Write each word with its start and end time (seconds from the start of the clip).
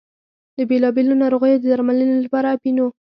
د 0.57 0.59
بېلا 0.69 0.89
بېلو 0.95 1.13
ناروغیو 1.23 1.61
د 1.61 1.65
درملنې 1.71 2.17
لپاره 2.25 2.47
اپینو. 2.55 2.87